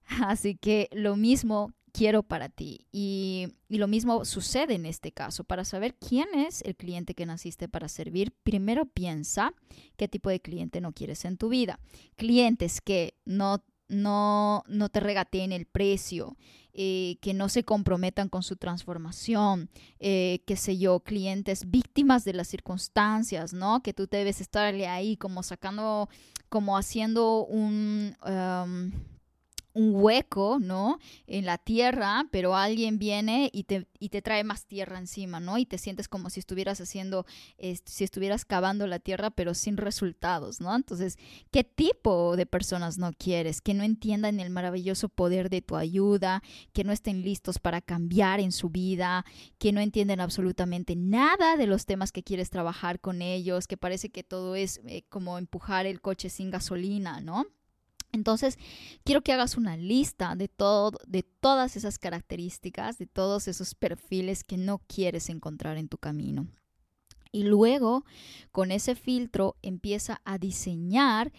Así 0.24 0.54
que 0.56 0.88
lo 0.92 1.16
mismo 1.16 1.72
quiero 1.94 2.24
para 2.24 2.48
ti. 2.48 2.86
Y, 2.92 3.54
lo 3.68 3.88
mismo 3.88 4.24
sucede 4.24 4.74
en 4.74 4.86
este 4.86 5.12
caso. 5.12 5.44
Para 5.44 5.64
saber 5.64 5.94
quién 5.94 6.28
es 6.34 6.62
el 6.62 6.76
cliente 6.76 7.14
que 7.14 7.26
naciste 7.26 7.68
para 7.68 7.88
servir, 7.88 8.32
primero 8.42 8.86
piensa 8.86 9.52
qué 9.96 10.06
tipo 10.06 10.30
de 10.30 10.40
cliente 10.40 10.80
no 10.80 10.92
quieres 10.92 11.24
en 11.24 11.36
tu 11.36 11.48
vida. 11.48 11.80
Clientes 12.16 12.80
que 12.80 13.14
no, 13.24 13.64
no, 13.88 14.62
no 14.68 14.88
te 14.90 15.00
regateen 15.00 15.50
el 15.50 15.66
precio, 15.66 16.36
eh, 16.72 17.16
que 17.20 17.34
no 17.34 17.48
se 17.48 17.64
comprometan 17.64 18.28
con 18.28 18.44
su 18.44 18.56
transformación, 18.56 19.70
eh, 19.98 20.42
qué 20.46 20.56
sé 20.56 20.78
yo, 20.78 21.00
clientes 21.00 21.68
víctimas 21.68 22.24
de 22.24 22.34
las 22.34 22.46
circunstancias, 22.46 23.52
¿no? 23.52 23.82
Que 23.82 23.92
tú 23.92 24.06
debes 24.08 24.40
estarle 24.40 24.86
ahí 24.86 25.16
como 25.16 25.42
sacando, 25.42 26.08
como 26.48 26.76
haciendo 26.76 27.44
un... 27.44 28.16
Um, 28.24 29.13
un 29.74 29.92
hueco, 29.94 30.58
¿no? 30.60 30.98
En 31.26 31.44
la 31.44 31.58
tierra, 31.58 32.26
pero 32.30 32.56
alguien 32.56 32.98
viene 32.98 33.50
y 33.52 33.64
te, 33.64 33.86
y 33.98 34.08
te 34.08 34.22
trae 34.22 34.44
más 34.44 34.66
tierra 34.66 34.98
encima, 34.98 35.40
¿no? 35.40 35.58
Y 35.58 35.66
te 35.66 35.78
sientes 35.78 36.08
como 36.08 36.30
si 36.30 36.40
estuvieras 36.40 36.80
haciendo, 36.80 37.26
si 37.58 38.04
estuvieras 38.04 38.44
cavando 38.44 38.86
la 38.86 39.00
tierra, 39.00 39.30
pero 39.30 39.52
sin 39.52 39.76
resultados, 39.76 40.60
¿no? 40.60 40.74
Entonces, 40.74 41.18
¿qué 41.50 41.64
tipo 41.64 42.36
de 42.36 42.46
personas 42.46 42.98
no 42.98 43.12
quieres? 43.12 43.60
Que 43.60 43.74
no 43.74 43.82
entiendan 43.82 44.38
el 44.38 44.50
maravilloso 44.50 45.08
poder 45.08 45.50
de 45.50 45.60
tu 45.60 45.76
ayuda, 45.76 46.42
que 46.72 46.84
no 46.84 46.92
estén 46.92 47.22
listos 47.22 47.58
para 47.58 47.80
cambiar 47.80 48.38
en 48.38 48.52
su 48.52 48.70
vida, 48.70 49.24
que 49.58 49.72
no 49.72 49.80
entienden 49.80 50.20
absolutamente 50.20 50.94
nada 50.94 51.56
de 51.56 51.66
los 51.66 51.84
temas 51.84 52.12
que 52.12 52.22
quieres 52.22 52.48
trabajar 52.50 53.00
con 53.00 53.22
ellos, 53.22 53.66
que 53.66 53.76
parece 53.76 54.10
que 54.10 54.22
todo 54.22 54.54
es 54.54 54.80
eh, 54.86 55.02
como 55.08 55.36
empujar 55.36 55.86
el 55.86 56.00
coche 56.00 56.30
sin 56.30 56.50
gasolina, 56.50 57.20
¿no? 57.20 57.46
Entonces, 58.14 58.58
quiero 59.04 59.22
que 59.22 59.32
hagas 59.32 59.56
una 59.56 59.76
lista 59.76 60.36
de, 60.36 60.48
todo, 60.48 60.98
de 61.06 61.22
todas 61.22 61.76
esas 61.76 61.98
características, 61.98 62.98
de 62.98 63.06
todos 63.06 63.48
esos 63.48 63.74
perfiles 63.74 64.44
que 64.44 64.56
no 64.56 64.78
quieres 64.86 65.28
encontrar 65.28 65.76
en 65.76 65.88
tu 65.88 65.98
camino. 65.98 66.46
Y 67.32 67.42
luego, 67.42 68.04
con 68.52 68.70
ese 68.70 68.94
filtro, 68.94 69.56
empieza 69.62 70.20
a 70.24 70.38
diseñar 70.38 71.32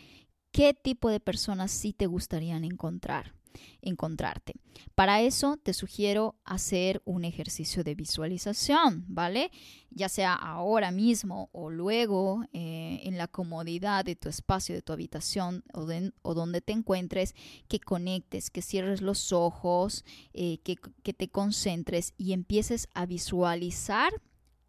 qué 0.51 0.73
tipo 0.73 1.09
de 1.09 1.19
personas 1.21 1.71
sí 1.71 1.93
te 1.93 2.05
gustarían 2.05 2.63
encontrar 2.65 3.33
encontrarte. 3.81 4.53
Para 4.95 5.21
eso 5.21 5.57
te 5.57 5.73
sugiero 5.73 6.35
hacer 6.45 7.01
un 7.05 7.25
ejercicio 7.25 7.83
de 7.83 7.95
visualización, 7.95 9.05
¿vale? 9.07 9.51
Ya 9.89 10.09
sea 10.09 10.33
ahora 10.33 10.91
mismo 10.91 11.49
o 11.51 11.69
luego 11.69 12.43
eh, 12.53 13.01
en 13.03 13.17
la 13.17 13.27
comodidad 13.27 14.05
de 14.05 14.15
tu 14.15 14.29
espacio, 14.29 14.75
de 14.75 14.81
tu 14.81 14.93
habitación 14.93 15.63
o, 15.73 16.33
donde 16.33 16.61
te 16.61 16.73
encuentres, 16.73 17.35
que 17.67 17.79
conectes, 17.79 18.49
que 18.49 18.61
cierres 18.61 19.01
los 19.01 19.31
ojos, 19.31 20.05
eh, 20.33 20.59
que 20.59 21.13
te 21.13 21.29
concentres 21.29 22.13
y 22.17 22.33
empieces 22.33 22.87
a 22.93 23.05
visualizar 23.05 24.13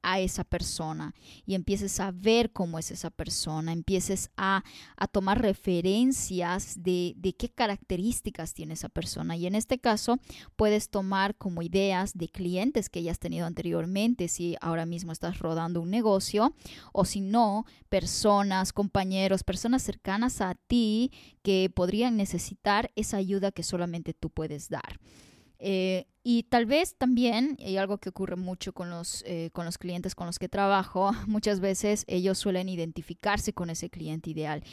a 0.07 0.21
esa 0.21 0.45
persona 0.45 1.15
y 1.47 1.57
empieces 1.57 1.99
a 1.99 2.13
ver 2.13 2.53
cómo 2.53 2.79
es 2.79 2.93
esa 2.93 3.11
persona, 3.11 3.73
empieces 3.73 4.31
a, 4.37 4.63
tomar 5.11 5.43
referencias 5.43 6.81
de, 6.81 7.15
de, 7.17 7.35
qué 7.35 7.49
características 7.49 8.55
tiene 8.55 8.75
esa 8.75 8.89
persona. 8.89 9.37
Y 9.37 9.47
en 9.47 9.57
este 9.57 9.79
caso 9.79 10.19
puedes 10.55 10.91
tomar 10.91 11.35
como 11.35 11.63
ideas 11.63 12.17
de 12.17 12.29
clientes 12.29 12.89
que 12.89 13.03
ya 13.03 13.11
has 13.11 13.19
tenido 13.19 13.47
anteriormente, 13.47 14.29
si 14.29 14.57
ahora 14.61 14.87
mismo 14.87 15.11
estás 15.11 15.41
rodando 15.41 15.81
un 15.81 15.91
negocio, 15.91 16.55
o 16.93 17.05
si 17.05 17.21
no, 17.21 17.67
personas, 17.89 18.73
compañeros, 18.73 19.43
personas 19.43 19.83
cercanas 19.83 20.41
a 20.41 20.55
ti 20.55 21.11
que 21.43 21.69
podrían 21.75 22.17
necesitar 22.17 22.93
esa 22.95 23.17
ayuda 23.17 23.51
que 23.51 23.65
solamente 23.65 24.15
tú 24.15 24.31
puedes 24.31 24.69
dar. 24.69 25.01
Eh, 25.59 26.07
Y 26.29 26.43
tal 26.43 26.67
vez 26.67 26.97
también, 26.97 27.57
y 27.57 27.77
algo 27.77 27.99
que 27.99 28.09
ocurre 28.09 28.35
mucho 28.35 28.73
con 28.73 28.91
los, 28.91 29.23
eh, 29.29 29.51
con 29.53 29.65
los 29.65 29.79
clientes 29.79 30.17
con 30.17 30.27
los 30.27 30.41
que 30.41 30.49
trabajo, 30.49 31.13
muchas 31.29 31.61
veces 31.61 32.05
ellos 32.09 32.37
suelen 32.37 32.69
identificarse 32.69 33.53
con 33.53 33.71
ese 33.71 33.91
cliente 33.91 34.31
ideal. 34.31 34.65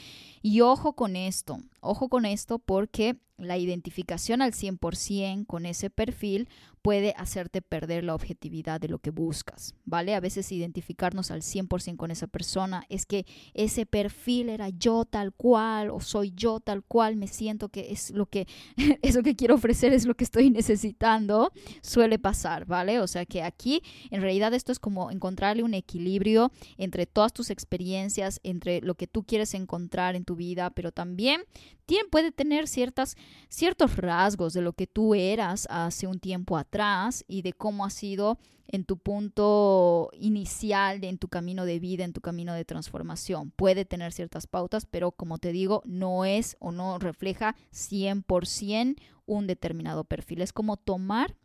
Y 0.41 0.61
ojo 0.61 0.93
con 0.93 1.15
esto, 1.15 1.59
ojo 1.79 2.09
con 2.09 2.25
esto 2.25 2.57
porque 2.57 3.19
la 3.37 3.57
identificación 3.57 4.41
al 4.41 4.53
100% 4.53 5.45
con 5.45 5.65
ese 5.65 5.89
perfil 5.89 6.47
puede 6.81 7.13
hacerte 7.17 7.61
perder 7.61 8.03
la 8.03 8.13
objetividad 8.13 8.81
de 8.81 8.89
lo 8.89 8.99
que 8.99 9.09
buscas, 9.09 9.73
¿vale? 9.85 10.15
A 10.15 10.19
veces 10.19 10.51
identificarnos 10.51 11.31
al 11.31 11.41
100% 11.41 11.95
con 11.95 12.11
esa 12.11 12.27
persona 12.27 12.83
es 12.89 13.05
que 13.05 13.25
ese 13.53 13.85
perfil 13.85 14.49
era 14.49 14.69
yo 14.69 15.05
tal 15.05 15.33
cual 15.33 15.89
o 15.89 16.01
soy 16.01 16.33
yo 16.35 16.59
tal 16.59 16.83
cual, 16.83 17.15
me 17.15 17.27
siento 17.27 17.69
que 17.69 17.91
es 17.91 18.11
lo 18.11 18.25
que 18.25 18.47
eso 19.01 19.23
que 19.23 19.35
quiero 19.35 19.55
ofrecer 19.55 19.93
es 19.93 20.05
lo 20.05 20.15
que 20.15 20.25
estoy 20.25 20.49
necesitando, 20.49 21.42
suele 21.81 22.19
pasar, 22.19 22.65
¿vale? 22.65 22.99
O 22.99 23.07
sea 23.07 23.25
que 23.25 23.43
aquí 23.43 23.81
en 24.11 24.21
realidad 24.21 24.53
esto 24.53 24.71
es 24.71 24.79
como 24.79 25.11
encontrarle 25.11 25.63
un 25.63 25.73
equilibrio 25.73 26.51
entre 26.77 27.05
todas 27.05 27.33
tus 27.33 27.49
experiencias, 27.49 28.39
entre 28.43 28.81
lo 28.81 28.95
que 28.95 29.07
tú 29.07 29.23
quieres 29.23 29.53
encontrar 29.53 30.15
en 30.15 30.25
tu 30.25 30.35
vida, 30.35 30.69
pero 30.69 30.91
también 30.91 31.41
tiene, 31.85 32.07
puede 32.09 32.31
tener 32.31 32.67
ciertas, 32.67 33.15
ciertos 33.49 33.97
rasgos 33.97 34.53
de 34.53 34.61
lo 34.61 34.73
que 34.73 34.87
tú 34.87 35.15
eras 35.15 35.67
hace 35.69 36.07
un 36.07 36.19
tiempo 36.19 36.57
atrás 36.57 37.25
y 37.27 37.41
de 37.41 37.53
cómo 37.53 37.85
ha 37.85 37.89
sido 37.89 38.37
en 38.67 38.85
tu 38.85 38.97
punto 38.97 40.09
inicial, 40.13 41.03
en 41.03 41.17
tu 41.17 41.27
camino 41.27 41.65
de 41.65 41.79
vida, 41.79 42.03
en 42.05 42.13
tu 42.13 42.21
camino 42.21 42.53
de 42.53 42.65
transformación. 42.65 43.51
Puede 43.51 43.85
tener 43.85 44.13
ciertas 44.13 44.47
pautas, 44.47 44.85
pero 44.85 45.11
como 45.11 45.37
te 45.37 45.51
digo, 45.51 45.83
no 45.85 46.25
es 46.25 46.57
o 46.59 46.71
no 46.71 46.97
refleja 46.97 47.55
100% 47.71 48.95
un 49.25 49.47
determinado 49.47 50.03
perfil. 50.03 50.41
Es 50.41 50.53
como 50.53 50.77
tomar 50.77 51.35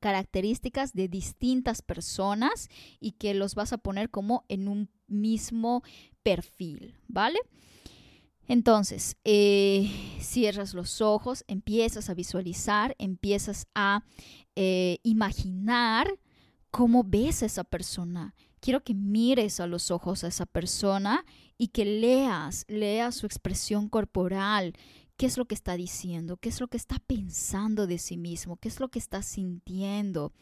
características 0.00 0.92
de 0.92 1.08
distintas 1.08 1.82
personas 1.82 2.68
y 3.00 3.12
que 3.12 3.34
los 3.34 3.54
vas 3.54 3.72
a 3.72 3.78
poner 3.78 4.10
como 4.10 4.44
en 4.48 4.68
un 4.68 4.90
mismo 5.06 5.82
perfil, 6.22 6.94
¿vale? 7.08 7.38
Entonces, 8.46 9.16
eh, 9.24 9.90
cierras 10.20 10.72
los 10.72 11.02
ojos, 11.02 11.44
empiezas 11.48 12.08
a 12.08 12.14
visualizar, 12.14 12.96
empiezas 12.98 13.66
a 13.74 14.04
eh, 14.56 14.98
imaginar 15.02 16.18
cómo 16.70 17.04
ves 17.04 17.42
a 17.42 17.46
esa 17.46 17.64
persona. 17.64 18.34
Quiero 18.60 18.82
que 18.82 18.94
mires 18.94 19.60
a 19.60 19.66
los 19.66 19.90
ojos 19.90 20.24
a 20.24 20.28
esa 20.28 20.46
persona 20.46 21.24
y 21.58 21.68
que 21.68 21.84
leas, 21.84 22.64
leas 22.68 23.16
su 23.16 23.26
expresión 23.26 23.88
corporal, 23.88 24.74
qué 25.18 25.26
es 25.26 25.36
lo 25.36 25.44
que 25.44 25.54
está 25.54 25.76
diciendo, 25.76 26.38
qué 26.38 26.48
es 26.48 26.60
lo 26.60 26.68
que 26.68 26.78
está 26.78 26.98
pensando 27.00 27.86
de 27.86 27.98
sí 27.98 28.16
mismo, 28.16 28.56
qué 28.56 28.68
es 28.68 28.80
lo 28.80 28.88
que 28.88 29.00
está 29.00 29.20
sintiendo, 29.22 30.32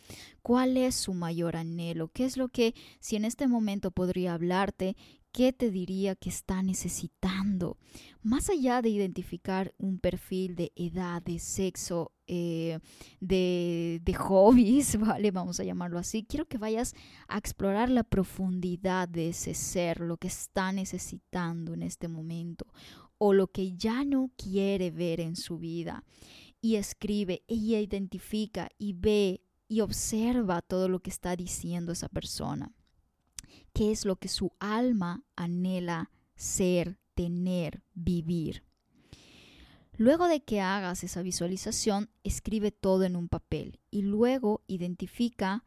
cuál 0.43 0.77
es 0.77 0.95
su 0.95 1.15
mayor 1.15 1.57
anhelo, 1.57 2.09
qué 2.09 2.27
es 2.27 2.37
lo 2.37 2.49
que, 2.49 2.75
si 3.01 3.17
en 3.17 3.25
este 3.25 3.49
momento 3.49 3.91
podría 3.91 4.35
hablarte, 4.35 4.95
¿Qué 5.37 5.53
te 5.53 5.71
diría 5.71 6.17
que 6.17 6.31
está 6.31 6.63
necesitando? 6.63 7.77
Más 8.23 8.49
allá 8.49 8.81
de 8.81 8.89
identificar 8.89 9.75
un 9.77 9.99
perfil 9.99 10.57
de 10.57 10.73
edad, 10.77 11.21
de 11.21 11.39
sexo, 11.39 12.13
eh, 12.27 12.79
de, 13.21 14.01
de 14.03 14.15
hobbies, 14.15 14.97
¿vale? 14.99 15.31
Vamos 15.33 15.61
a 15.61 15.65
llamarlo 15.65 15.99
así. 15.99 16.25
Quiero 16.27 16.47
que 16.47 16.57
vayas 16.57 16.95
a 17.29 17.37
explorar 17.37 17.91
la 17.91 18.03
profundidad 18.03 19.11
de 19.11 19.29
ese 19.29 19.53
ser, 19.53 20.01
lo 20.01 20.17
que 20.17 20.29
está 20.29 20.73
necesitando 20.73 21.75
en 21.75 21.83
este 21.83 22.09
momento 22.09 22.67
o 23.19 23.33
lo 23.33 23.49
que 23.49 23.77
ya 23.77 24.05
no 24.05 24.31
quiere 24.37 24.91
ver 24.91 25.21
en 25.21 25.37
su 25.37 25.59
vida. 25.59 26.05
Y 26.61 26.77
escribe, 26.77 27.43
ella 27.49 27.81
identifica 27.81 28.69
y 28.79 28.93
ve 28.95 29.43
y 29.69 29.81
observa 29.81 30.63
todo 30.63 30.89
lo 30.89 31.01
que 31.01 31.11
está 31.11 31.37
diciendo 31.37 31.93
esa 31.93 32.09
persona 32.09 32.73
qué 33.77 33.93
es 33.93 34.07
lo 34.07 34.17
que 34.17 34.29
su 34.29 34.53
alma 34.59 35.23
anhela 35.37 36.11
ser, 36.35 36.99
tener, 37.15 37.83
vivir. 37.93 38.65
Luego 39.99 40.29
de 40.29 40.41
que 40.41 40.63
hagas 40.63 41.05
esa 41.05 41.21
visualización, 41.21 42.09
escribe 42.25 42.73
todo 42.73 43.05
en 43.05 43.17
un 43.17 43.29
papel 43.29 43.79
y 43.91 44.01
luego 44.01 44.63
identifica 44.67 45.63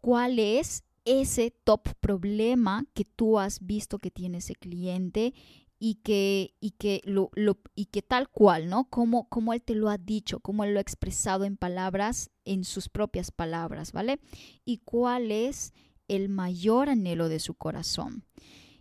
cuál 0.00 0.40
es 0.40 0.82
ese 1.04 1.52
top 1.52 1.94
problema 2.00 2.84
que 2.92 3.04
tú 3.04 3.38
has 3.38 3.64
visto 3.64 4.00
que 4.00 4.10
tiene 4.10 4.38
ese 4.38 4.56
cliente 4.56 5.32
y 5.78 5.96
que, 5.96 6.54
y 6.60 6.72
que, 6.72 7.02
lo, 7.04 7.30
y 7.74 7.86
que 7.86 8.02
tal 8.02 8.28
cual, 8.28 8.68
¿no? 8.68 8.88
Como, 8.88 9.28
como 9.28 9.52
él 9.52 9.62
te 9.62 9.74
lo 9.74 9.90
ha 9.90 9.98
dicho, 9.98 10.40
como 10.40 10.64
él 10.64 10.72
lo 10.72 10.78
ha 10.78 10.82
expresado 10.82 11.44
en 11.44 11.56
palabras, 11.56 12.30
en 12.44 12.64
sus 12.64 12.88
propias 12.88 13.30
palabras, 13.30 13.92
¿vale? 13.92 14.18
Y 14.64 14.78
cuál 14.78 15.30
es 15.30 15.74
el 16.08 16.28
mayor 16.28 16.88
anhelo 16.88 17.28
de 17.28 17.40
su 17.40 17.54
corazón. 17.54 18.24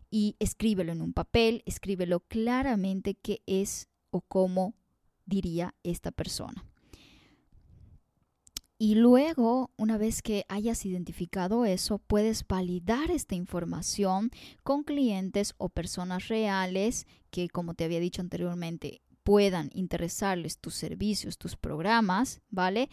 Y 0.10 0.36
escríbelo 0.40 0.94
en 0.94 1.02
un 1.02 1.14
papel, 1.14 1.64
escríbelo 1.66 2.22
claramente 2.22 3.16
qué 3.16 3.42
es 3.46 3.90
o 4.12 4.22
cómo 4.22 4.76
diría 5.26 5.76
esta 5.84 6.12
persona. 6.12 6.66
Y 8.78 8.96
luego, 8.96 9.72
una 9.78 9.98
vez 9.98 10.22
que 10.22 10.46
hayas 10.50 10.86
identificado 10.86 11.66
eso, 11.66 12.00
puedes 12.00 12.46
validar 12.46 13.10
esta 13.10 13.36
información 13.36 14.32
con 14.64 14.84
clientes 14.84 15.54
o 15.58 15.70
personas 15.70 16.28
reales 16.28 17.08
que, 17.30 17.48
como 17.50 17.74
te 17.74 17.86
había 17.86 18.02
dicho 18.02 18.22
anteriormente, 18.22 19.02
puedan 19.24 19.70
interesarles 19.74 20.60
tus 20.60 20.76
servicios, 20.76 21.38
tus 21.38 21.56
programas, 21.56 22.42
¿vale? 22.50 22.90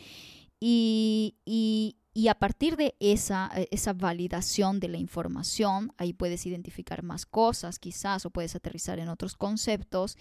Y, 0.60 1.34
y, 1.44 1.96
y 2.14 2.28
a 2.28 2.34
partir 2.34 2.76
de 2.76 2.94
esa, 3.00 3.50
eh, 3.56 3.68
esa 3.72 3.92
validación 3.92 4.78
de 4.78 4.88
la 4.88 4.98
información, 4.98 5.92
ahí 5.96 6.12
puedes 6.12 6.46
identificar 6.46 7.02
más 7.02 7.26
cosas 7.26 7.78
quizás 7.80 8.24
o 8.24 8.30
puedes 8.30 8.54
aterrizar 8.54 9.00
en 9.00 9.08
otros 9.08 9.34
conceptos. 9.34 10.16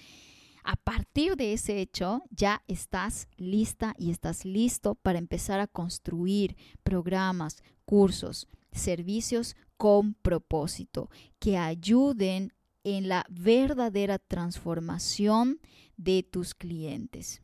A 0.63 0.75
partir 0.75 1.35
de 1.35 1.53
ese 1.53 1.81
hecho, 1.81 2.23
ya 2.29 2.63
estás 2.67 3.27
lista 3.37 3.95
y 3.97 4.11
estás 4.11 4.45
listo 4.45 4.95
para 4.95 5.19
empezar 5.19 5.59
a 5.59 5.67
construir 5.67 6.55
programas, 6.83 7.63
cursos, 7.85 8.47
servicios 8.71 9.55
con 9.77 10.13
propósito 10.13 11.09
que 11.39 11.57
ayuden 11.57 12.53
en 12.83 13.09
la 13.09 13.25
verdadera 13.29 14.19
transformación 14.19 15.59
de 15.97 16.23
tus 16.23 16.53
clientes. 16.53 17.41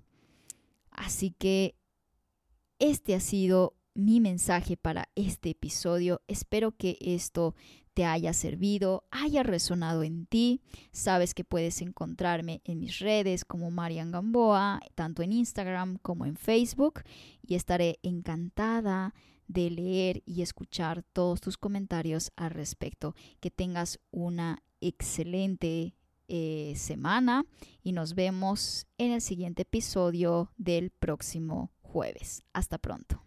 Así 0.92 1.32
que 1.32 1.76
este 2.80 3.16
ha 3.16 3.20
sido 3.20 3.76
mi 3.94 4.20
mensaje 4.20 4.78
para 4.78 5.10
este 5.16 5.50
episodio. 5.50 6.22
Espero 6.28 6.72
que 6.72 6.98
esto 7.02 7.56
te 7.98 8.06
haya 8.06 8.32
servido, 8.32 9.06
haya 9.10 9.42
resonado 9.42 10.04
en 10.04 10.28
ti. 10.28 10.62
Sabes 10.92 11.34
que 11.34 11.44
puedes 11.44 11.82
encontrarme 11.82 12.62
en 12.64 12.80
mis 12.80 13.00
redes 13.00 13.44
como 13.44 13.72
Marian 13.72 14.12
Gamboa, 14.12 14.82
tanto 14.94 15.24
en 15.24 15.34
Instagram 15.34 15.98
como 16.04 16.28
en 16.28 16.36
Facebook, 16.36 17.02
y 17.42 17.56
estaré 17.56 17.98
encantada 18.04 19.16
de 19.48 19.72
leer 19.72 20.22
y 20.28 20.44
escuchar 20.44 21.02
todos 21.12 21.42
tus 21.42 21.58
comentarios 21.58 22.32
al 22.36 22.52
respecto. 22.52 23.16
Que 23.40 23.50
tengas 23.50 24.00
una 24.12 24.62
excelente 24.80 25.96
eh, 26.28 26.74
semana 26.76 27.48
y 27.82 27.94
nos 27.94 28.14
vemos 28.14 28.86
en 29.00 29.12
el 29.12 29.22
siguiente 29.22 29.64
episodio 29.64 30.52
del 30.56 30.92
próximo 30.92 31.72
jueves. 31.82 32.44
Hasta 32.54 32.78
pronto. 32.78 33.27